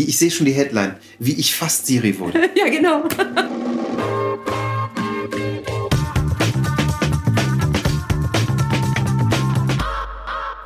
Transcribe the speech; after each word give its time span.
Die, 0.00 0.08
ich 0.08 0.16
sehe 0.18 0.30
schon 0.30 0.46
die 0.46 0.52
Headline, 0.52 0.96
wie 1.18 1.34
ich 1.34 1.54
fast 1.54 1.84
Siri 1.84 2.18
wurde. 2.18 2.40
ja, 2.56 2.70
genau. 2.70 3.04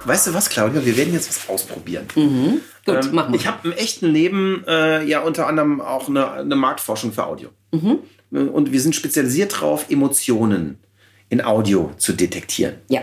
Weißt 0.05 0.27
du 0.29 0.35
was, 0.35 0.51
Claudia? 0.51 0.85
Wir 0.85 0.97
werden 0.97 1.15
jetzt 1.15 1.29
was 1.29 1.49
ausprobieren. 1.49 2.07
Mhm. 2.15 2.61
Gut, 2.85 3.07
Ähm, 3.07 3.15
machen 3.15 3.33
wir. 3.33 3.41
ich 3.41 3.47
habe 3.49 3.67
im 3.69 3.73
echten 3.73 4.07
Leben 4.07 4.63
äh, 4.69 5.03
ja 5.05 5.21
unter 5.23 5.49
anderem 5.49 5.81
auch 5.81 6.09
eine, 6.09 6.31
eine 6.31 6.55
Marktforschung 6.57 7.13
für 7.13 7.27
Audio. 7.27 7.49
Mhm. 7.73 7.99
Und 8.31 8.71
wir 8.71 8.81
sind 8.81 8.95
spezialisiert 8.95 9.55
darauf, 9.55 9.91
Emotionen 9.91 10.79
in 11.29 11.43
Audio 11.45 11.93
zu 11.99 12.13
detektieren. 12.13 12.77
ja. 12.89 13.01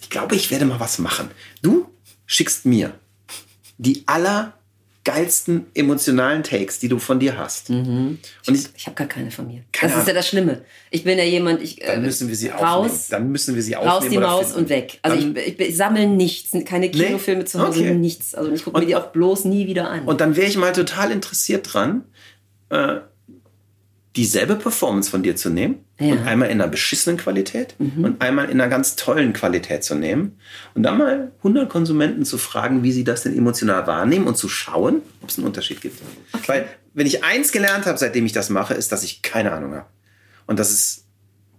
Ich 0.00 0.10
glaube, 0.10 0.36
ich 0.36 0.50
werde 0.52 0.64
mal 0.66 0.78
was 0.78 0.98
machen. 1.00 1.30
Du 1.62 1.88
schickst 2.26 2.66
mir 2.66 2.92
die 3.78 4.04
allergeilsten 5.06 5.66
emotionalen 5.74 6.42
Takes, 6.42 6.78
die 6.78 6.88
du 6.88 6.98
von 6.98 7.20
dir 7.20 7.36
hast. 7.38 7.70
Und 7.70 8.18
ich, 8.46 8.66
Ich 8.76 8.86
habe 8.86 8.94
gar 8.96 9.06
keine 9.06 9.30
von 9.30 9.46
mir. 9.46 9.62
Keine 9.72 9.92
das 9.92 10.02
ist 10.02 10.08
ja 10.08 10.14
das 10.14 10.28
Schlimme. 10.28 10.62
Ich 10.90 11.04
bin 11.04 11.18
ja 11.18 11.24
jemand, 11.24 11.62
ich 11.62 11.76
dann 11.76 11.98
äh, 12.02 12.06
müssen 12.06 12.28
wir 12.28 12.36
sie 12.36 12.50
aufnehmen. 12.52 12.70
raus, 12.72 13.08
Dann 13.10 13.30
müssen 13.30 13.54
wir 13.54 13.62
sie 13.62 13.76
aufnehmen. 13.76 13.92
raus 13.94 14.04
die 14.10 14.18
Maus 14.18 14.46
finden. 14.46 14.60
und 14.62 14.68
weg. 14.70 14.98
Also 15.02 15.16
Dann- 15.20 15.36
ich, 15.36 15.46
ich, 15.60 15.60
ich 15.60 15.76
sammle 15.76 16.06
nichts, 16.06 16.50
keine 16.64 16.90
Kinofilme 16.90 17.44
zu 17.44 17.60
Hause, 17.60 17.80
Okay. 17.80 17.94
nichts. 17.94 18.34
Also 18.34 18.50
ich 18.52 18.64
gucke 18.64 18.80
mir 18.80 18.86
die 18.86 18.96
auch 18.96 19.08
bloß 19.12 19.44
nie 19.44 19.66
wieder 19.66 19.90
an. 19.90 20.04
Und 20.04 20.20
dann 20.20 20.36
wäre 20.36 20.46
ich 20.46 20.56
mal 20.56 20.72
total 20.72 21.10
interessiert 21.10 21.72
dran, 21.72 22.04
äh, 22.70 22.96
dieselbe 24.16 24.56
Performance 24.56 25.10
von 25.10 25.22
dir 25.22 25.36
zu 25.36 25.50
nehmen 25.50 25.83
Ja. 26.00 26.06
Mhm. 26.06 26.12
und 26.12 26.26
einmal 26.26 26.50
in 26.50 26.60
einer 26.60 26.68
beschissenen 26.68 27.18
Qualität 27.18 27.76
und 27.78 28.20
einmal 28.20 28.50
in 28.50 28.60
einer 28.60 28.68
ganz 28.68 28.96
tollen 28.96 29.32
Qualität 29.32 29.84
zu 29.84 29.94
nehmen 29.94 30.38
und 30.74 30.82
dann 30.82 30.98
mal 30.98 31.30
100 31.38 31.68
Konsumenten 31.68 32.24
zu 32.24 32.36
fragen, 32.36 32.82
wie 32.82 32.90
sie 32.90 33.04
das 33.04 33.22
denn 33.22 33.36
emotional 33.36 33.86
wahrnehmen 33.86 34.26
und 34.26 34.36
zu 34.36 34.48
schauen, 34.48 35.02
ob 35.22 35.28
es 35.28 35.38
einen 35.38 35.46
Unterschied 35.46 35.80
gibt. 35.80 36.00
Weil 36.46 36.66
wenn 36.94 37.06
ich 37.06 37.22
eins 37.22 37.52
gelernt 37.52 37.86
habe, 37.86 37.98
seitdem 37.98 38.26
ich 38.26 38.32
das 38.32 38.50
mache, 38.50 38.74
ist, 38.74 38.90
dass 38.90 39.04
ich 39.04 39.22
keine 39.22 39.52
Ahnung 39.52 39.74
habe. 39.74 39.86
Und 40.46 40.58
dass 40.58 40.70
es 40.70 41.04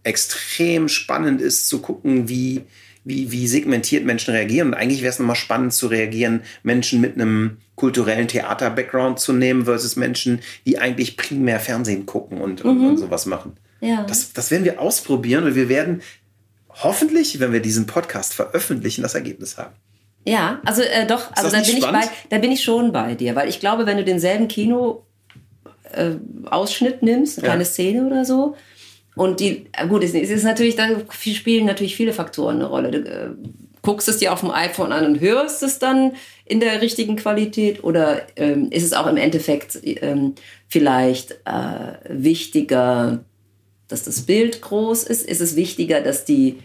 extrem 0.03 0.87
spannend 0.87 1.41
ist 1.41 1.67
zu 1.67 1.81
gucken, 1.81 2.29
wie, 2.29 2.63
wie, 3.03 3.31
wie 3.31 3.47
segmentiert 3.47 4.05
Menschen 4.05 4.33
reagieren. 4.33 4.69
Und 4.69 4.73
eigentlich 4.73 5.01
wäre 5.01 5.11
es 5.11 5.19
nochmal 5.19 5.35
spannend 5.35 5.73
zu 5.73 5.87
reagieren, 5.87 6.41
Menschen 6.63 7.01
mit 7.01 7.15
einem 7.15 7.57
kulturellen 7.75 8.27
Theater-Background 8.27 9.19
zu 9.19 9.33
nehmen 9.33 9.65
versus 9.65 9.95
Menschen, 9.95 10.39
die 10.65 10.77
eigentlich 10.77 11.17
primär 11.17 11.59
Fernsehen 11.59 12.05
gucken 12.05 12.39
und, 12.39 12.63
und, 12.63 12.85
und 12.85 12.97
sowas 12.97 13.25
machen. 13.25 13.57
Ja. 13.81 14.03
Das, 14.03 14.33
das 14.33 14.51
werden 14.51 14.63
wir 14.65 14.81
ausprobieren 14.81 15.43
und 15.45 15.55
wir 15.55 15.69
werden 15.69 16.01
hoffentlich, 16.69 17.39
wenn 17.39 17.53
wir 17.53 17.61
diesen 17.61 17.85
Podcast 17.85 18.33
veröffentlichen, 18.33 19.01
das 19.01 19.15
Ergebnis 19.15 19.57
haben. 19.57 19.75
Ja, 20.27 20.59
also 20.65 20.81
äh, 20.81 21.05
doch, 21.05 21.31
also 21.35 21.51
da 21.51 21.61
bin 21.61 21.77
ich 21.77 21.85
bei, 21.85 22.03
da 22.29 22.37
bin 22.39 22.51
ich 22.51 22.63
schon 22.63 22.91
bei 22.91 23.15
dir, 23.15 23.35
weil 23.35 23.47
ich 23.47 23.59
glaube, 23.59 23.85
wenn 23.85 23.97
du 23.97 24.03
denselben 24.03 24.47
Kino 24.47 25.05
äh, 25.93 26.15
nimmst, 27.01 27.37
eine 27.37 27.47
Ja. 27.47 27.53
kleine 27.53 27.65
Szene 27.65 28.07
oder 28.07 28.25
so, 28.25 28.55
und 29.15 29.39
die, 29.39 29.67
äh, 29.71 29.87
gut, 29.87 30.03
es 30.03 30.13
ist 30.13 30.43
natürlich, 30.43 30.75
da 30.75 30.89
spielen 31.11 31.65
natürlich 31.65 31.95
viele 31.95 32.11
Faktoren 32.13 32.55
eine 32.57 32.65
Rolle. 32.65 32.91
Du 32.91 32.97
äh, 32.99 33.29
guckst 33.81 34.09
es 34.09 34.17
dir 34.17 34.33
auf 34.33 34.41
dem 34.41 34.51
iPhone 34.51 34.91
an 34.91 35.05
und 35.05 35.19
hörst 35.21 35.63
es 35.63 35.79
dann 35.79 36.13
in 36.43 36.59
der 36.59 36.81
richtigen 36.81 37.15
Qualität 37.15 37.83
oder 37.83 38.23
ähm, 38.35 38.69
ist 38.71 38.83
es 38.83 38.93
auch 38.93 39.07
im 39.07 39.15
Endeffekt 39.17 39.79
ähm, 39.83 40.35
vielleicht 40.67 41.31
äh, 41.45 41.93
wichtiger, 42.09 43.23
dass 43.87 44.03
das 44.03 44.21
Bild 44.21 44.61
groß 44.61 45.03
ist? 45.03 45.27
Ist 45.27 45.41
es 45.41 45.55
wichtiger, 45.55 46.01
dass 46.01 46.25
die 46.25 46.59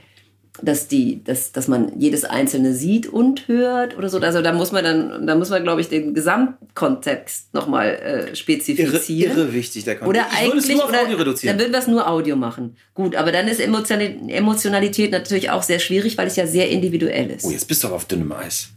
dass 0.63 0.89
die, 0.89 1.23
dass, 1.25 1.53
dass 1.53 1.69
man 1.69 1.99
jedes 1.99 2.25
einzelne 2.25 2.75
sieht 2.75 3.07
und 3.07 3.49
hört 3.49 3.97
oder 3.97 4.09
so. 4.09 4.19
Also 4.19 4.43
da 4.43 4.53
muss 4.53 4.73
man 4.73 4.85
dann, 4.85 5.27
da 5.27 5.35
muss 5.35 5.51
man, 5.51 5.63
glaube 5.63 5.81
ich, 5.81 5.89
den 5.89 6.13
Gesamtkontext 6.15 7.55
nochmal 7.55 7.89
äh, 7.95 8.37
spezifizieren. 8.37 9.33
Irre, 9.33 9.43
irre 9.43 9.53
wichtig, 9.55 9.85
der 9.85 9.97
Kontext. 9.97 10.27
Oder 10.27 10.43
ich 10.43 10.47
würde 10.47 10.59
es 10.59 10.65
eigentlich, 10.65 10.77
nur 10.77 10.85
auf 10.85 10.91
oder, 10.91 11.03
Audio 11.03 11.17
reduzieren. 11.19 11.57
dann 11.57 11.65
würden 11.65 11.73
wir 11.73 11.79
es 11.79 11.87
nur 11.87 12.09
Audio 12.09 12.37
machen. 12.37 12.77
Gut, 12.95 13.17
aber 13.17 13.33
dann 13.33 13.49
ist 13.49 13.61
Emotionali- 13.61 14.29
Emotionalität 14.31 15.13
natürlich 15.13 15.51
auch 15.51 15.63
sehr 15.63 15.79
schwierig, 15.79 16.19
weil 16.19 16.27
es 16.27 16.37
ja 16.37 16.47
sehr 16.47 16.69
individuell 16.69 17.31
ist. 17.31 17.45
oh, 17.45 17.51
jetzt 17.51 17.69
bist 17.69 17.83
du 17.83 17.87
aber 17.89 17.97
auf 17.97 18.05
dünnem 18.07 18.33
Eis. 18.33 18.71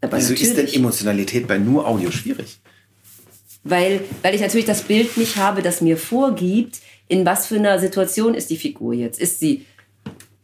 aber 0.00 0.16
Wieso 0.18 0.34
ist 0.34 0.42
denn 0.42 0.50
natürlich, 0.50 0.76
Emotionalität 0.76 1.46
bei 1.46 1.58
nur 1.58 1.86
Audio 1.86 2.10
schwierig? 2.10 2.58
Weil, 3.64 4.00
weil 4.22 4.34
ich 4.34 4.40
natürlich 4.40 4.66
das 4.66 4.82
Bild 4.82 5.16
nicht 5.16 5.36
habe, 5.36 5.62
das 5.62 5.80
mir 5.80 5.96
vorgibt, 5.96 6.80
in 7.08 7.24
was 7.26 7.46
für 7.46 7.56
einer 7.56 7.78
Situation 7.78 8.34
ist 8.34 8.50
die 8.50 8.56
Figur 8.56 8.94
jetzt. 8.94 9.20
Ist 9.20 9.40
sie 9.40 9.66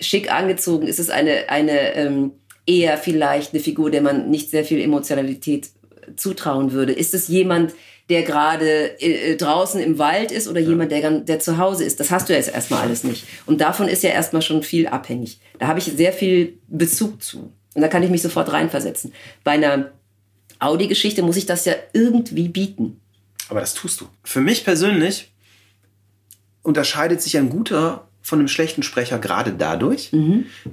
schick 0.01 0.33
angezogen? 0.33 0.87
Ist 0.87 1.01
es 1.01 1.11
eine, 1.11 1.49
eine 1.49 1.95
ähm, 1.95 2.33
eher 2.67 2.99
vielleicht 2.99 3.55
eine 3.55 3.63
Figur, 3.63 3.91
der 3.91 4.03
man 4.03 4.31
nicht 4.31 4.51
sehr 4.51 4.65
viel 4.65 4.81
Emotionalität 4.81 5.71
zutrauen 6.17 6.73
würde? 6.73 6.93
Ist 6.93 7.15
es 7.15 7.29
jemand, 7.29 7.75
der 8.09 8.23
gerade 8.23 9.01
äh, 9.01 9.37
draußen 9.37 9.81
im 9.81 9.99
Wald 9.99 10.31
ist 10.31 10.49
oder 10.49 10.61
jemand, 10.61 10.93
der, 10.93 11.21
der 11.21 11.41
zu 11.41 11.59
Hause 11.59 11.85
ist? 11.85 12.01
Das 12.01 12.11
hast 12.11 12.29
du 12.29 12.35
jetzt 12.35 12.53
erstmal 12.53 12.83
alles 12.83 13.05
nicht. 13.05 13.25
Und 13.47 13.61
davon 13.61 13.89
ist 13.89 14.03
ja 14.03 14.11
erstmal 14.11 14.43
schon 14.43 14.63
viel 14.63 14.87
abhängig. 14.87 15.41
Da 15.59 15.67
habe 15.67 15.79
ich 15.79 15.87
sehr 15.87 16.13
viel 16.13 16.59
Bezug 16.69 17.23
zu. 17.23 17.53
Und 17.75 17.83
da 17.83 17.89
kann 17.89 18.03
ich 18.03 18.11
mich 18.11 18.23
sofort 18.23 18.53
reinversetzen. 18.53 19.13
Bei 19.45 19.53
einer 19.53 19.93
Audi-Geschichte 20.59 21.23
muss 21.23 21.37
ich 21.37 21.47
das 21.47 21.65
ja 21.65 21.75
irgendwie 21.93 22.49
bieten. 22.49 23.01
Aber 23.49 23.61
das 23.61 23.75
tust 23.75 24.01
du. 24.01 24.09
Für 24.25 24.41
mich 24.41 24.65
persönlich 24.65 25.33
unterscheidet 26.63 27.23
sich 27.23 27.37
ein 27.39 27.49
guter 27.51 28.09
von 28.23 28.39
einem 28.41 28.49
schlechten 28.49 28.83
Sprecher 28.83 29.19
gerade 29.19 29.53
dadurch, 29.53 30.11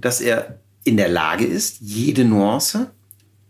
dass 0.01 0.19
er 0.19 0.59
in 0.83 0.97
der 0.97 1.07
Lage 1.09 1.45
ist, 1.45 1.77
jede 1.79 2.25
Nuance 2.25 2.91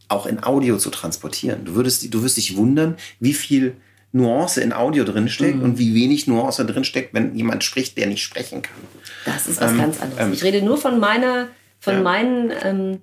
auch 0.07 0.27
in 0.27 0.43
Audio 0.43 0.77
zu 0.77 0.91
transportieren. 0.91 1.65
Du, 1.65 1.73
würdest, 1.75 2.13
du 2.13 2.21
wirst 2.23 2.37
dich 2.37 2.55
wundern, 2.55 2.97
wie 3.19 3.33
viel 3.33 3.75
Nuance 4.11 4.61
in 4.61 4.71
Audio 4.71 5.03
drinsteckt 5.03 5.61
und 5.61 5.77
wie 5.79 5.95
wenig 5.95 6.27
Nuance 6.27 6.63
drinsteckt, 6.65 7.13
wenn 7.13 7.35
jemand 7.35 7.63
spricht, 7.63 7.97
der 7.97 8.07
nicht 8.07 8.21
sprechen 8.23 8.61
kann. 8.61 8.75
Das 9.25 9.47
ist 9.47 9.59
was 9.59 9.71
Ähm, 9.71 9.77
ganz 9.79 9.99
anderes. 9.99 10.21
ähm, 10.27 10.33
ich 10.33 10.43
rede 10.43 10.61
nur 10.61 10.77
von 10.77 10.99
meiner, 10.99 11.47
von 11.79 11.95
Ja. 11.95 12.01
meinen, 12.01 12.51
ähm, 12.63 13.01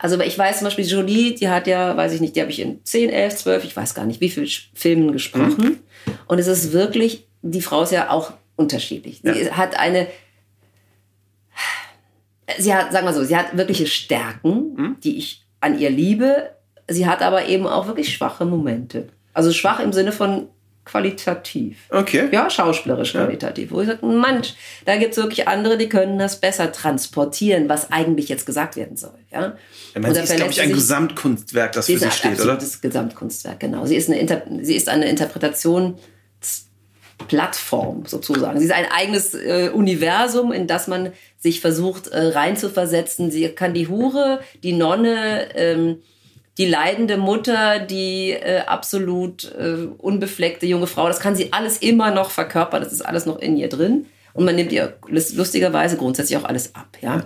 also 0.00 0.18
ich 0.20 0.36
weiß 0.36 0.58
zum 0.58 0.64
Beispiel, 0.66 0.86
Jolie, 0.86 1.34
die 1.34 1.48
hat 1.48 1.66
ja, 1.66 1.96
weiß 1.96 2.12
ich 2.14 2.20
nicht, 2.20 2.34
die 2.34 2.40
habe 2.40 2.50
ich 2.50 2.58
in 2.60 2.84
10, 2.84 3.10
11, 3.10 3.36
12, 3.36 3.64
ich 3.64 3.76
weiß 3.76 3.94
gar 3.94 4.06
nicht, 4.06 4.20
wie 4.20 4.30
viel 4.30 4.48
Filmen 4.74 5.12
gesprochen. 5.12 5.62
Mhm. 6.06 6.14
Und 6.26 6.38
es 6.38 6.46
ist 6.46 6.72
wirklich, 6.72 7.26
die 7.42 7.60
Frau 7.62 7.82
ist 7.82 7.92
ja 7.92 8.10
auch 8.10 8.32
unterschiedlich. 8.56 9.20
Sie 9.22 9.28
Ja. 9.42 9.56
hat 9.56 9.78
eine, 9.78 10.06
sie 12.58 12.74
hat, 12.74 12.92
sagen 12.92 13.06
wir 13.06 13.12
so, 13.14 13.24
sie 13.24 13.36
hat 13.36 13.56
wirkliche 13.56 13.86
Stärken, 13.86 14.74
Mhm. 14.74 14.96
die 15.04 15.18
ich 15.18 15.44
an 15.60 15.78
ihr 15.78 15.90
liebe. 15.90 16.50
Sie 16.88 17.06
hat 17.06 17.22
aber 17.22 17.46
eben 17.46 17.66
auch 17.66 17.86
wirklich 17.86 18.12
schwache 18.12 18.44
Momente. 18.44 19.08
Also 19.32 19.52
schwach 19.52 19.78
im 19.80 19.92
Sinne 19.92 20.12
von 20.12 20.48
qualitativ. 20.90 21.76
Okay. 21.90 22.28
Ja, 22.32 22.50
schauspielerisch 22.50 23.12
qualitativ. 23.12 23.70
Wo 23.70 23.80
ich 23.80 23.86
sage, 23.86 24.04
Mensch, 24.04 24.54
da 24.84 24.96
gibt 24.96 25.12
es 25.12 25.18
wirklich 25.18 25.46
andere, 25.46 25.78
die 25.78 25.88
können 25.88 26.18
das 26.18 26.40
besser 26.40 26.72
transportieren, 26.72 27.68
was 27.68 27.92
eigentlich 27.92 28.28
jetzt 28.28 28.44
gesagt 28.44 28.74
werden 28.76 28.96
soll. 28.96 29.14
Ja? 29.30 29.54
Sie 29.94 30.00
da 30.00 30.08
ist, 30.08 30.34
glaube 30.36 30.50
ich, 30.50 30.60
ein 30.60 30.66
sie 30.68 30.74
Gesamtkunstwerk, 30.74 31.70
das 31.72 31.86
Sie 31.86 31.96
für 31.96 32.06
ein 32.06 32.10
steht, 32.10 32.40
oder? 32.40 32.54
absolutes 32.54 32.80
Gesamtkunstwerk, 32.80 33.60
genau. 33.60 33.86
Sie 33.86 33.94
ist 33.96 34.08
eine, 34.08 34.18
Inter 34.18 34.42
sie 34.62 34.74
ist 34.74 34.88
eine 34.88 35.08
Interpretationsplattform 35.08 38.06
sozusagen. 38.06 38.58
Sie 38.58 38.66
ist 38.66 38.72
ein 38.72 38.86
eigenes 38.90 39.34
äh, 39.34 39.70
Universum, 39.72 40.50
in 40.52 40.66
das 40.66 40.88
man 40.88 41.12
sich 41.38 41.60
versucht 41.60 42.08
äh, 42.08 42.18
reinzuversetzen. 42.18 43.30
Sie 43.30 43.48
kann 43.50 43.74
die 43.74 43.86
Hure, 43.86 44.40
die 44.62 44.72
Nonne, 44.72 45.54
ähm, 45.54 46.02
die 46.58 46.66
leidende 46.66 47.16
Mutter, 47.16 47.78
die 47.78 48.32
äh, 48.32 48.60
absolut 48.66 49.52
äh, 49.52 49.86
unbefleckte 49.98 50.66
junge 50.66 50.86
Frau, 50.86 51.06
das 51.08 51.20
kann 51.20 51.36
sie 51.36 51.52
alles 51.52 51.78
immer 51.78 52.10
noch 52.10 52.30
verkörpern. 52.30 52.82
Das 52.82 52.92
ist 52.92 53.02
alles 53.02 53.26
noch 53.26 53.38
in 53.38 53.56
ihr 53.56 53.68
drin. 53.68 54.06
Und 54.32 54.44
man 54.44 54.56
nimmt 54.56 54.72
ihr 54.72 54.94
lustigerweise 55.08 55.96
grundsätzlich 55.96 56.38
auch 56.38 56.44
alles 56.44 56.74
ab. 56.74 56.98
Ja? 57.00 57.24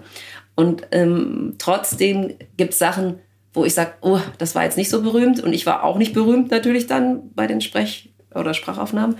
Und 0.54 0.86
ähm, 0.92 1.54
trotzdem 1.58 2.34
gibt 2.56 2.72
es 2.72 2.78
Sachen, 2.78 3.18
wo 3.52 3.64
ich 3.64 3.74
sage, 3.74 3.92
oh, 4.00 4.20
das 4.38 4.54
war 4.54 4.64
jetzt 4.64 4.76
nicht 4.76 4.90
so 4.90 5.02
berühmt. 5.02 5.42
Und 5.42 5.52
ich 5.52 5.66
war 5.66 5.84
auch 5.84 5.98
nicht 5.98 6.14
berühmt 6.14 6.50
natürlich 6.50 6.86
dann 6.86 7.30
bei 7.34 7.46
den 7.46 7.60
Sprech- 7.60 8.10
oder 8.34 8.54
Sprachaufnahmen. 8.54 9.16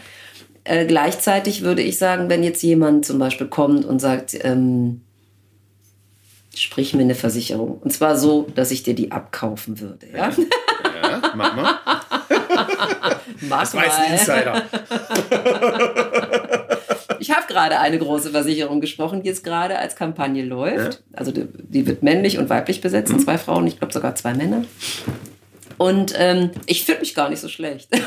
Äh, 0.64 0.86
gleichzeitig 0.86 1.62
würde 1.62 1.82
ich 1.82 1.98
sagen, 1.98 2.28
wenn 2.28 2.42
jetzt 2.42 2.62
jemand 2.62 3.04
zum 3.04 3.18
Beispiel 3.18 3.46
kommt 3.48 3.84
und 3.84 4.00
sagt, 4.00 4.36
ähm, 4.44 5.02
sprich 6.58 6.94
mir 6.94 7.02
eine 7.02 7.14
Versicherung. 7.14 7.78
Und 7.82 7.92
zwar 7.92 8.16
so, 8.16 8.46
dass 8.54 8.70
ich 8.70 8.82
dir 8.82 8.94
die 8.94 9.12
abkaufen 9.12 9.80
würde. 9.80 10.06
Ja? 10.12 10.30
Ja, 10.30 11.32
mach 11.34 11.54
mal. 11.56 11.74
Mach 13.48 13.60
Das 13.60 13.74
war 13.74 13.84
jetzt 13.84 13.98
ein 13.98 14.12
Insider. 14.12 14.62
Ich 17.20 17.30
habe 17.30 17.46
gerade 17.48 17.78
eine 17.80 17.98
große 17.98 18.30
Versicherung 18.32 18.80
gesprochen, 18.82 19.22
die 19.22 19.28
jetzt 19.28 19.44
gerade 19.44 19.78
als 19.78 19.96
Kampagne 19.96 20.44
läuft. 20.44 21.02
Also 21.14 21.32
die, 21.32 21.46
die 21.56 21.86
wird 21.86 22.02
männlich 22.02 22.36
und 22.38 22.50
weiblich 22.50 22.82
besetzt, 22.82 23.12
Mhm. 23.12 23.18
zwei 23.20 23.38
Frauen, 23.38 23.66
ich 23.66 23.78
glaube 23.78 23.94
sogar 23.94 24.14
zwei 24.14 24.34
Männer. 24.34 24.64
Und 25.78 26.12
ähm, 26.18 26.50
ich 26.66 26.84
fühle 26.84 27.00
mich 27.00 27.14
gar 27.14 27.30
nicht 27.30 27.40
so 27.40 27.48
schlecht. 27.48 27.88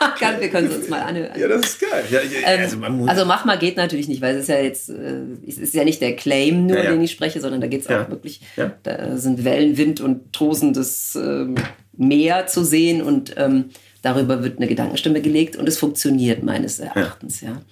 Kann- 0.20 0.40
Wir 0.40 0.48
können 0.50 0.68
es 0.68 0.76
uns 0.76 0.88
mal 0.88 1.00
anhören. 1.02 1.38
Ja, 1.38 1.48
das 1.48 1.60
ist 1.66 1.80
geil. 1.80 2.04
Ja, 2.10 2.20
ja, 2.20 2.48
Ähm, 2.48 2.60
also 2.84 3.06
also 3.08 3.24
mach 3.24 3.44
mal 3.44 3.58
geht 3.58 3.76
natürlich 3.76 4.08
nicht, 4.08 4.20
weil 4.20 4.34
es 4.36 4.42
ist 4.42 4.48
ja 4.48 4.60
jetzt, 4.60 4.88
äh, 4.90 5.22
es 5.46 5.58
ist 5.58 5.74
ja 5.74 5.84
nicht 5.84 6.00
der 6.00 6.16
Claim 6.16 6.66
nur, 6.66 6.76
Ja, 6.82 6.90
den 6.90 7.02
ich 7.02 7.12
spreche, 7.12 7.40
sondern 7.40 7.60
da 7.60 7.66
geht 7.66 7.82
es 7.82 7.86
auch 7.88 8.10
wirklich, 8.10 8.40
da 8.82 9.16
sind 9.16 9.44
Wellen, 9.44 9.76
Wind 9.76 10.00
und 10.00 10.32
tosendes 10.32 11.14
ähm, 11.16 11.54
mehr 11.96 12.46
zu 12.46 12.64
sehen 12.64 13.00
und 13.02 13.34
ähm, 13.36 13.66
darüber 14.02 14.42
wird 14.42 14.58
eine 14.58 14.66
Gedankenstimme 14.68 15.20
gelegt 15.22 15.56
und 15.56 15.68
es 15.68 15.78
funktioniert 15.78 16.42
meines 16.42 16.78
Erachtens, 16.78 17.40
ja. 17.40 17.48
ja. 17.50 17.62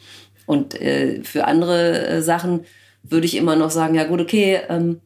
Und 0.46 0.80
äh, 0.80 1.22
für 1.22 1.44
andere 1.46 2.06
äh, 2.08 2.22
Sachen 2.22 2.64
würde 3.02 3.26
ich 3.26 3.36
immer 3.36 3.54
noch 3.56 3.70
sagen, 3.70 3.94
ja 3.94 4.04
gut, 4.04 4.20
okay, 4.20 4.60
ähm, 4.68 5.00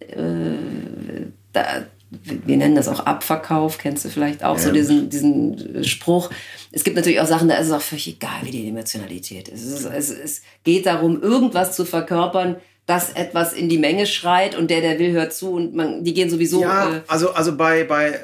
äh, 0.00 1.26
da, 1.52 1.64
wir 2.10 2.56
nennen 2.56 2.74
das 2.74 2.88
auch 2.88 3.00
Abverkauf, 3.00 3.78
kennst 3.78 4.04
du 4.04 4.08
vielleicht 4.08 4.42
auch 4.42 4.56
ja. 4.56 4.62
so 4.62 4.72
diesen, 4.72 5.10
diesen 5.10 5.84
Spruch. 5.84 6.30
Es 6.72 6.82
gibt 6.82 6.96
natürlich 6.96 7.20
auch 7.20 7.26
Sachen, 7.26 7.48
da 7.48 7.56
ist 7.56 7.68
es 7.68 7.72
auch 7.72 7.80
völlig 7.80 8.08
egal, 8.08 8.40
wie 8.42 8.50
die 8.50 8.68
Emotionalität 8.68 9.48
ist. 9.48 9.62
Es, 9.62 9.84
ist, 9.84 9.86
es, 9.86 10.10
es 10.10 10.42
geht 10.64 10.86
darum, 10.86 11.22
irgendwas 11.22 11.76
zu 11.76 11.84
verkörpern, 11.84 12.56
das 12.86 13.12
etwas 13.12 13.52
in 13.52 13.68
die 13.68 13.78
Menge 13.78 14.06
schreit 14.06 14.58
und 14.58 14.70
der, 14.70 14.80
der 14.80 14.98
will, 14.98 15.12
hört 15.12 15.32
zu 15.32 15.50
und 15.50 15.74
man, 15.74 16.02
die 16.02 16.12
gehen 16.12 16.28
sowieso. 16.28 16.62
Ja, 16.62 16.96
äh, 16.96 17.00
also, 17.06 17.30
also 17.30 17.56
bei, 17.56 17.84
bei 17.84 18.18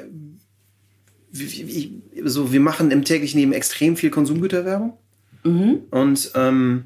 so, 1.31 2.51
wir 2.51 2.59
machen 2.59 2.91
im 2.91 3.05
täglichen 3.05 3.39
Leben 3.39 3.53
extrem 3.53 3.95
viel 3.95 4.09
Konsumgüterwerbung. 4.09 4.97
Mhm. 5.43 5.83
Und 5.91 6.31
ähm, 6.35 6.85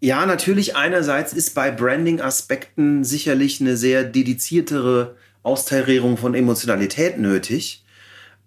ja, 0.00 0.26
natürlich 0.26 0.74
einerseits 0.74 1.32
ist 1.32 1.54
bei 1.54 1.70
Branding-Aspekten 1.70 3.04
sicherlich 3.04 3.60
eine 3.60 3.76
sehr 3.76 4.02
dediziertere 4.02 5.14
Austarierung 5.42 6.16
von 6.16 6.34
Emotionalität 6.34 7.18
nötig, 7.18 7.84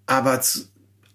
aber 0.05 0.41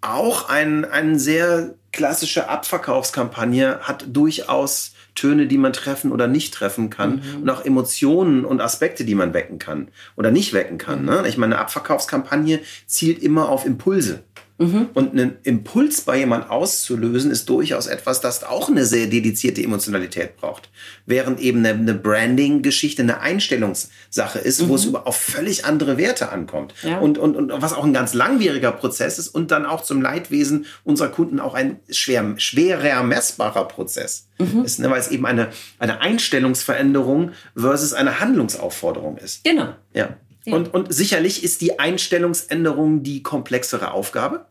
auch 0.00 0.48
ein, 0.48 0.84
eine 0.84 1.18
sehr 1.18 1.74
klassische 1.92 2.48
Abverkaufskampagne 2.48 3.80
hat 3.80 4.04
durchaus 4.08 4.92
Töne, 5.14 5.46
die 5.46 5.58
man 5.58 5.72
treffen 5.72 6.12
oder 6.12 6.28
nicht 6.28 6.54
treffen 6.54 6.88
kann 6.88 7.16
mhm. 7.16 7.42
und 7.42 7.50
auch 7.50 7.64
Emotionen 7.64 8.44
und 8.44 8.60
Aspekte, 8.60 9.04
die 9.04 9.14
man 9.14 9.34
wecken 9.34 9.58
kann 9.58 9.88
oder 10.16 10.30
nicht 10.30 10.52
wecken 10.52 10.78
kann. 10.78 11.00
Mhm. 11.00 11.06
Ne? 11.06 11.24
Ich 11.26 11.36
meine, 11.36 11.56
eine 11.56 11.62
Abverkaufskampagne 11.62 12.60
zielt 12.86 13.22
immer 13.22 13.48
auf 13.48 13.66
Impulse. 13.66 14.22
Mhm. 14.60 14.90
Und 14.92 15.12
einen 15.12 15.38
Impuls 15.42 16.02
bei 16.02 16.18
jemand 16.18 16.50
auszulösen, 16.50 17.30
ist 17.30 17.48
durchaus 17.48 17.86
etwas, 17.86 18.20
das 18.20 18.44
auch 18.44 18.68
eine 18.68 18.84
sehr 18.84 19.06
dedizierte 19.06 19.62
Emotionalität 19.62 20.36
braucht. 20.36 20.68
Während 21.06 21.40
eben 21.40 21.64
eine, 21.64 21.94
Branding-Geschichte 21.94 23.00
eine 23.00 23.20
Einstellungssache 23.20 24.38
ist, 24.38 24.60
mhm. 24.60 24.68
wo 24.68 24.74
es 24.74 24.84
mhm. 24.84 24.90
über, 24.90 25.06
auf 25.06 25.16
völlig 25.16 25.64
andere 25.64 25.96
Werte 25.96 26.30
ankommt. 26.30 26.74
Ja. 26.82 26.98
Und, 26.98 27.16
und, 27.16 27.36
und 27.36 27.50
was 27.62 27.72
auch 27.72 27.84
ein 27.84 27.94
ganz 27.94 28.12
langwieriger 28.12 28.70
Prozess 28.70 29.18
ist 29.18 29.28
und 29.28 29.50
dann 29.50 29.64
auch 29.64 29.80
zum 29.80 30.02
Leidwesen 30.02 30.66
unserer 30.84 31.08
Kunden 31.08 31.40
auch 31.40 31.54
ein 31.54 31.80
schwer, 31.88 32.34
schwerer 32.36 33.02
messbarer 33.02 33.66
Prozess 33.66 34.26
mhm. 34.38 34.62
ist, 34.62 34.78
ne? 34.78 34.90
weil 34.90 35.00
es 35.00 35.08
eben 35.08 35.24
eine, 35.24 35.48
eine 35.78 36.02
Einstellungsveränderung 36.02 37.30
versus 37.56 37.94
eine 37.94 38.20
Handlungsaufforderung 38.20 39.16
ist. 39.16 39.42
Genau. 39.42 39.70
Ja. 39.94 40.16
ja. 40.44 40.54
Und, 40.54 40.74
und 40.74 40.92
sicherlich 40.92 41.42
ist 41.42 41.62
die 41.62 41.78
Einstellungsänderung 41.78 43.02
die 43.02 43.22
komplexere 43.22 43.92
Aufgabe. 43.92 44.44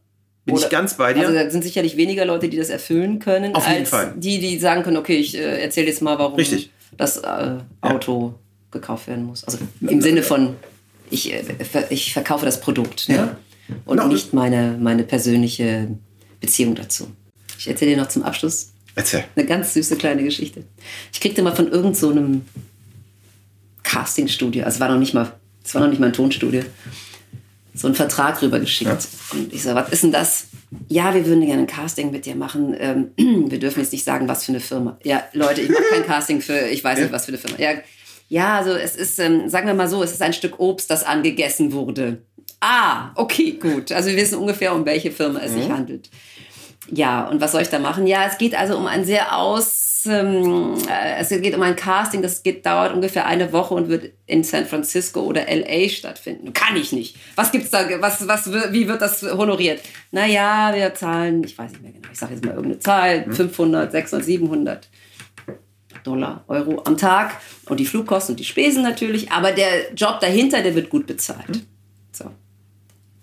Bin 0.49 0.57
Oder, 0.57 0.65
ich 0.65 0.69
ganz 0.69 0.95
bei 0.95 1.13
dir. 1.13 1.27
Also 1.27 1.33
da 1.33 1.49
sind 1.49 1.63
sicherlich 1.63 1.97
weniger 1.97 2.25
Leute, 2.25 2.49
die 2.49 2.57
das 2.57 2.69
erfüllen 2.69 3.19
können, 3.19 3.55
Auf 3.55 3.67
als 3.67 3.89
Fall. 3.89 4.13
die, 4.15 4.39
die 4.39 4.59
sagen 4.59 4.83
können, 4.83 4.97
okay, 4.97 5.17
ich 5.17 5.37
äh, 5.37 5.61
erzähle 5.61 5.87
jetzt 5.87 6.01
mal, 6.01 6.17
warum 6.17 6.35
Richtig. 6.35 6.71
das 6.97 7.17
äh, 7.17 7.57
Auto 7.81 8.33
ja. 8.33 8.79
gekauft 8.79 9.07
werden 9.07 9.25
muss. 9.25 9.43
Also 9.43 9.59
im 9.81 10.01
Sinne 10.01 10.23
von, 10.23 10.55
ich, 11.09 11.33
äh, 11.33 11.43
ich 11.89 12.13
verkaufe 12.13 12.45
das 12.45 12.59
Produkt 12.61 13.09
ne? 13.09 13.15
ja. 13.15 13.37
und 13.85 13.97
no. 13.97 14.07
nicht 14.07 14.33
meine, 14.33 14.77
meine 14.79 15.03
persönliche 15.03 15.87
Beziehung 16.39 16.75
dazu. 16.75 17.07
Ich 17.57 17.67
erzähle 17.67 17.91
dir 17.91 17.97
noch 17.97 18.07
zum 18.07 18.23
Abschluss 18.23 18.71
Erzähl. 18.95 19.23
eine 19.35 19.45
ganz 19.45 19.73
süße 19.73 19.97
kleine 19.97 20.23
Geschichte. 20.23 20.63
Ich 21.11 21.19
kriegte 21.19 21.41
mal 21.41 21.55
von 21.55 21.67
irgendeinem 21.71 21.93
so 21.93 22.41
Castingstudio, 23.83 24.63
also 24.63 24.79
war 24.79 24.89
noch 24.89 24.99
nicht 24.99 25.13
mal, 25.13 25.31
es 25.63 25.73
war 25.73 25.81
noch 25.81 25.89
nicht 25.89 25.99
mal 25.99 26.07
ein 26.07 26.13
Tonstudio, 26.13 26.63
so 27.79 27.87
einen 27.87 27.95
Vertrag 27.95 28.41
rübergeschickt. 28.41 28.89
Ja. 28.89 29.37
Und 29.37 29.53
ich 29.53 29.63
so, 29.63 29.73
was 29.73 29.89
ist 29.89 30.03
denn 30.03 30.11
das? 30.11 30.47
Ja, 30.89 31.13
wir 31.13 31.25
würden 31.25 31.45
gerne 31.45 31.61
ein 31.61 31.67
Casting 31.67 32.11
mit 32.11 32.25
dir 32.25 32.35
machen. 32.35 32.75
Ähm, 32.77 33.11
wir 33.49 33.57
dürfen 33.57 33.79
jetzt 33.79 33.93
nicht 33.93 34.03
sagen, 34.03 34.27
was 34.27 34.43
für 34.43 34.51
eine 34.51 34.59
Firma. 34.59 34.97
Ja, 35.03 35.23
Leute, 35.33 35.61
ich 35.61 35.69
mache 35.69 35.83
kein 35.91 36.03
Casting 36.05 36.41
für, 36.41 36.67
ich 36.67 36.83
weiß 36.83 36.97
ja. 36.97 37.05
nicht, 37.05 37.13
was 37.13 37.25
für 37.25 37.31
eine 37.31 37.37
Firma. 37.37 37.57
Ja, 37.57 37.71
ja 38.27 38.57
also 38.57 38.71
es 38.71 38.97
ist, 38.97 39.17
ähm, 39.19 39.47
sagen 39.47 39.67
wir 39.67 39.73
mal 39.73 39.87
so, 39.87 40.03
es 40.03 40.11
ist 40.11 40.21
ein 40.21 40.33
Stück 40.33 40.59
Obst, 40.59 40.89
das 40.89 41.03
angegessen 41.03 41.71
wurde. 41.71 42.21
Ah, 42.59 43.11
okay, 43.15 43.53
gut. 43.53 43.93
Also 43.93 44.09
wir 44.09 44.17
wissen 44.17 44.37
ungefähr, 44.37 44.75
um 44.75 44.85
welche 44.85 45.11
Firma 45.11 45.39
es 45.39 45.53
mhm. 45.53 45.61
sich 45.61 45.69
handelt. 45.69 46.09
Ja, 46.91 47.27
und 47.27 47.39
was 47.39 47.53
soll 47.53 47.61
ich 47.61 47.69
da 47.69 47.79
machen? 47.79 48.07
Ja, 48.07 48.25
es 48.25 48.37
geht 48.37 48.55
also 48.55 48.75
um 48.75 48.87
ein 48.87 49.05
sehr 49.05 49.37
aus 49.37 49.88
ähm, 50.05 50.75
äh, 50.89 51.17
es 51.19 51.29
geht 51.29 51.55
um 51.55 51.61
ein 51.61 51.75
Casting, 51.75 52.21
das 52.21 52.43
geht, 52.43 52.65
dauert 52.65 52.93
ungefähr 52.93 53.25
eine 53.25 53.51
Woche 53.51 53.73
und 53.73 53.89
wird 53.89 54.11
in 54.25 54.43
San 54.43 54.65
Francisco 54.65 55.21
oder 55.21 55.45
LA 55.49 55.89
stattfinden. 55.89 56.53
Kann 56.53 56.75
ich 56.75 56.91
nicht. 56.91 57.17
Was 57.35 57.51
gibt's 57.51 57.69
da? 57.69 57.85
Was, 57.99 58.27
was, 58.27 58.51
wie 58.71 58.87
wird 58.87 59.01
das 59.01 59.21
honoriert? 59.23 59.81
Naja, 60.11 60.71
wir 60.73 60.93
zahlen, 60.93 61.43
ich 61.43 61.57
weiß 61.57 61.71
nicht 61.71 61.81
mehr 61.81 61.91
genau, 61.91 62.07
ich 62.11 62.19
sage 62.19 62.33
jetzt 62.33 62.45
mal 62.45 62.51
irgendeine 62.51 62.79
Zahl, 62.79 63.25
500, 63.31 63.91
600, 63.91 64.25
700 64.25 64.89
Dollar, 66.03 66.43
Euro 66.47 66.81
am 66.85 66.97
Tag 66.97 67.39
und 67.67 67.79
die 67.79 67.85
Flugkosten 67.85 68.33
und 68.33 68.39
die 68.39 68.45
Spesen 68.45 68.83
natürlich, 68.83 69.31
aber 69.31 69.51
der 69.51 69.93
Job 69.93 70.19
dahinter, 70.19 70.61
der 70.61 70.75
wird 70.75 70.89
gut 70.89 71.07
bezahlt. 71.07 71.49
Mhm. 71.49 71.65
So. 72.11 72.31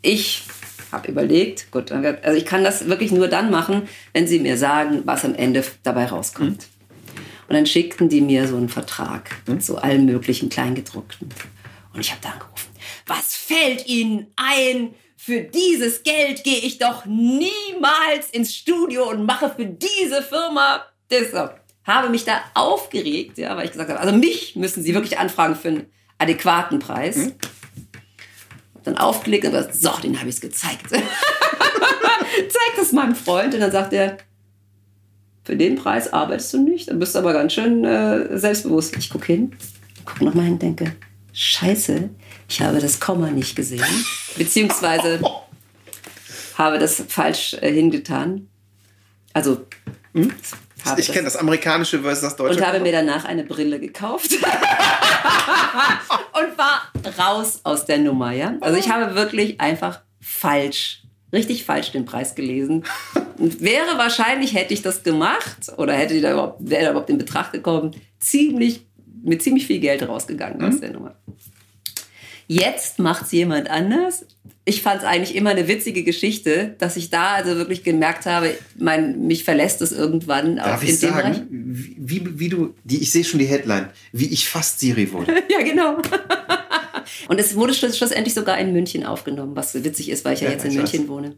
Ich 0.02 0.42
habe 0.92 1.08
überlegt, 1.08 1.70
gut, 1.70 1.90
also 1.92 2.36
ich 2.36 2.44
kann 2.44 2.64
das 2.64 2.88
wirklich 2.88 3.12
nur 3.12 3.28
dann 3.28 3.50
machen, 3.50 3.88
wenn 4.12 4.26
sie 4.26 4.38
mir 4.38 4.56
sagen, 4.56 5.02
was 5.04 5.24
am 5.24 5.34
Ende 5.34 5.64
dabei 5.82 6.06
rauskommt. 6.06 6.58
Mhm. 6.58 7.16
Und 7.48 7.54
dann 7.54 7.66
schickten 7.66 8.08
die 8.08 8.20
mir 8.20 8.48
so 8.48 8.56
einen 8.56 8.68
Vertrag 8.68 9.30
mhm. 9.46 9.54
mit 9.54 9.64
so 9.64 9.76
allen 9.76 10.06
möglichen 10.06 10.48
Kleingedruckten. 10.48 11.28
Und 11.92 12.00
ich 12.00 12.10
habe 12.10 12.20
da 12.22 12.30
angerufen, 12.30 12.70
was 13.06 13.36
fällt 13.36 13.86
Ihnen 13.86 14.26
ein? 14.36 14.94
Für 15.16 15.40
dieses 15.40 16.02
Geld 16.02 16.44
gehe 16.44 16.58
ich 16.58 16.78
doch 16.78 17.04
niemals 17.04 18.30
ins 18.30 18.54
Studio 18.54 19.10
und 19.10 19.26
mache 19.26 19.50
für 19.56 19.66
diese 19.66 20.22
Firma 20.22 20.84
das. 21.08 21.32
So. 21.32 21.48
Habe 21.84 22.10
mich 22.10 22.24
da 22.24 22.40
aufgeregt, 22.54 23.38
ja, 23.38 23.56
weil 23.56 23.64
ich 23.64 23.72
gesagt 23.72 23.90
habe, 23.90 24.00
also 24.00 24.14
mich 24.14 24.56
müssen 24.56 24.82
Sie 24.82 24.94
wirklich 24.94 25.18
anfragen 25.18 25.56
für 25.56 25.68
einen 25.68 25.86
adäquaten 26.18 26.78
Preis. 26.78 27.16
Mhm 27.16 27.34
dann 28.86 28.96
aufgelegt 28.96 29.44
und 29.44 29.52
gesagt, 29.52 29.74
so, 29.74 29.90
den 30.02 30.18
habe 30.18 30.28
ich 30.28 30.36
es 30.36 30.40
gezeigt. 30.40 30.90
Zeigt 30.90 32.78
es 32.80 32.92
meinem 32.92 33.14
Freund 33.14 33.54
und 33.54 33.60
dann 33.60 33.72
sagt 33.72 33.92
er, 33.92 34.18
für 35.44 35.56
den 35.56 35.76
Preis 35.76 36.12
arbeitest 36.12 36.54
du 36.54 36.62
nicht, 36.62 36.88
dann 36.88 36.98
bist 36.98 37.14
du 37.14 37.18
aber 37.20 37.32
ganz 37.32 37.52
schön 37.52 37.84
äh, 37.84 38.36
selbstbewusst. 38.38 38.96
Ich 38.96 39.10
gucke 39.10 39.26
hin, 39.26 39.54
gucke 40.04 40.24
nochmal 40.24 40.44
hin 40.44 40.54
und 40.54 40.62
denke, 40.62 40.96
scheiße, 41.32 42.10
ich 42.48 42.60
habe 42.60 42.80
das 42.80 42.98
Komma 42.98 43.30
nicht 43.30 43.54
gesehen, 43.54 43.84
beziehungsweise 44.36 45.20
habe 46.56 46.78
das 46.78 47.02
falsch 47.08 47.54
äh, 47.60 47.72
hingetan. 47.72 48.48
Also, 49.32 49.66
hm? 50.14 50.32
Ich 50.96 51.12
kenne 51.12 51.24
das 51.24 51.36
amerikanische 51.36 52.00
versus 52.00 52.22
das 52.22 52.36
deutsche. 52.36 52.58
Und 52.58 52.66
habe 52.66 52.80
mir 52.80 52.92
danach 52.92 53.24
eine 53.24 53.44
Brille 53.44 53.80
gekauft. 53.80 54.32
und 56.32 56.58
war 56.58 56.92
raus 57.18 57.60
aus 57.64 57.84
der 57.84 57.98
Nummer, 57.98 58.32
ja. 58.32 58.54
Also 58.60 58.78
ich 58.78 58.90
habe 58.90 59.14
wirklich 59.14 59.60
einfach 59.60 60.02
falsch, 60.20 61.02
richtig 61.32 61.64
falsch 61.64 61.92
den 61.92 62.04
Preis 62.04 62.34
gelesen. 62.34 62.84
Und 63.38 63.60
wäre 63.60 63.98
wahrscheinlich, 63.98 64.54
hätte 64.54 64.74
ich 64.74 64.82
das 64.82 65.02
gemacht 65.02 65.72
oder 65.76 65.92
hätte 65.94 66.20
da 66.20 66.32
überhaupt, 66.32 66.58
wäre 66.60 66.84
da 66.84 66.90
überhaupt 66.90 67.10
in 67.10 67.18
Betracht 67.18 67.52
gekommen, 67.52 67.92
ziemlich, 68.18 68.86
mit 69.22 69.42
ziemlich 69.42 69.66
viel 69.66 69.80
Geld 69.80 70.06
rausgegangen 70.06 70.58
mhm. 70.58 70.64
aus 70.64 70.80
der 70.80 70.90
Nummer. 70.92 71.16
Jetzt 72.46 72.98
macht 72.98 73.26
es 73.26 73.32
jemand 73.32 73.70
anders. 73.70 74.24
Ich 74.64 74.82
fand 74.82 75.02
es 75.02 75.06
eigentlich 75.06 75.36
immer 75.36 75.50
eine 75.50 75.68
witzige 75.68 76.02
Geschichte, 76.02 76.74
dass 76.78 76.96
ich 76.96 77.10
da 77.10 77.34
also 77.34 77.56
wirklich 77.56 77.84
gemerkt 77.84 78.26
habe, 78.26 78.54
mein, 78.78 79.26
mich 79.26 79.44
verlässt 79.44 79.80
es 79.80 79.92
irgendwann. 79.92 80.56
Darf 80.56 80.82
ich 80.82 80.98
sagen, 80.98 81.46
wie, 81.50 82.38
wie 82.38 82.48
du, 82.48 82.74
die, 82.84 82.98
ich 82.98 83.12
sehe 83.12 83.24
schon 83.24 83.38
die 83.38 83.46
Headline, 83.46 83.90
wie 84.12 84.26
ich 84.26 84.48
fast 84.48 84.80
Siri 84.80 85.12
wurde. 85.12 85.32
ja, 85.50 85.62
genau. 85.62 85.98
Und 87.28 87.38
es 87.38 87.54
wurde 87.54 87.74
schlussendlich 87.74 88.34
sogar 88.34 88.58
in 88.58 88.72
München 88.72 89.04
aufgenommen, 89.04 89.54
was 89.54 89.74
witzig 89.84 90.08
ist, 90.08 90.24
weil 90.24 90.34
ich 90.34 90.40
ja, 90.40 90.48
ja 90.48 90.54
jetzt 90.54 90.64
in 90.64 90.74
München 90.74 91.08
wohne. 91.08 91.36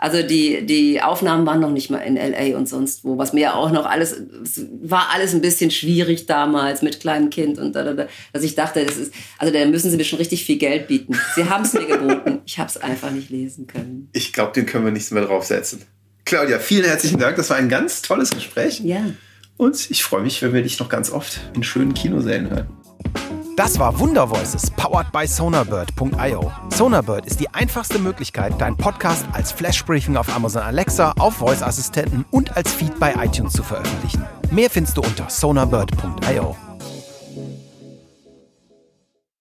Also 0.00 0.22
die, 0.22 0.64
die 0.64 1.02
Aufnahmen 1.02 1.46
waren 1.46 1.60
noch 1.60 1.70
nicht 1.70 1.90
mal 1.90 1.98
in 1.98 2.16
LA 2.16 2.56
und 2.56 2.66
sonst 2.66 3.04
wo, 3.04 3.18
was 3.18 3.34
mir 3.34 3.54
auch 3.54 3.70
noch 3.70 3.84
alles, 3.84 4.16
war 4.82 5.10
alles 5.12 5.34
ein 5.34 5.42
bisschen 5.42 5.70
schwierig 5.70 6.24
damals 6.24 6.80
mit 6.80 7.00
kleinem 7.00 7.28
Kind 7.28 7.58
und 7.58 7.74
da, 7.74 7.84
da, 7.84 7.92
da, 7.92 8.08
dass 8.32 8.42
ich 8.42 8.54
dachte, 8.54 8.82
das 8.82 8.96
ist, 8.96 9.12
also 9.36 9.52
da 9.52 9.62
müssen 9.66 9.90
sie 9.90 9.98
mir 9.98 10.04
schon 10.04 10.18
richtig 10.18 10.46
viel 10.46 10.56
Geld 10.56 10.88
bieten. 10.88 11.18
Sie 11.34 11.44
haben 11.44 11.64
es 11.64 11.74
mir 11.74 11.84
geboten, 11.84 12.40
ich 12.46 12.58
habe 12.58 12.70
es 12.70 12.78
einfach 12.78 13.10
nicht 13.10 13.28
lesen 13.28 13.66
können. 13.66 14.08
Ich 14.14 14.32
glaube, 14.32 14.52
den 14.52 14.64
können 14.64 14.86
wir 14.86 14.92
nichts 14.92 15.10
mehr 15.10 15.24
draufsetzen. 15.24 15.82
Claudia, 16.24 16.58
vielen 16.60 16.86
herzlichen 16.86 17.18
Dank, 17.18 17.36
das 17.36 17.50
war 17.50 17.58
ein 17.58 17.68
ganz 17.68 18.00
tolles 18.00 18.30
Gespräch. 18.30 18.80
Ja. 18.80 19.04
Und 19.58 19.90
ich 19.90 20.02
freue 20.02 20.22
mich, 20.22 20.40
wenn 20.40 20.54
wir 20.54 20.62
dich 20.62 20.78
noch 20.78 20.88
ganz 20.88 21.10
oft 21.10 21.40
in 21.54 21.62
schönen 21.62 21.92
Kinosälen 21.92 22.48
hören. 22.48 22.68
Das 23.60 23.78
war 23.78 23.98
Wundervoices, 23.98 24.70
powered 24.70 25.12
by 25.12 25.26
Sonarbird.io. 25.26 26.50
Sonarbird 26.70 27.26
ist 27.26 27.40
die 27.40 27.48
einfachste 27.50 27.98
Möglichkeit, 27.98 28.58
deinen 28.58 28.78
Podcast 28.78 29.26
als 29.34 29.52
Flashbriefing 29.52 30.16
auf 30.16 30.34
Amazon 30.34 30.62
Alexa, 30.62 31.12
auf 31.18 31.34
Voice-Assistenten 31.34 32.24
und 32.30 32.56
als 32.56 32.72
Feed 32.72 32.98
bei 32.98 33.12
iTunes 33.22 33.52
zu 33.52 33.62
veröffentlichen. 33.62 34.24
Mehr 34.50 34.70
findest 34.70 34.96
du 34.96 35.02
unter 35.02 35.28
sonarbird.io. 35.28 36.69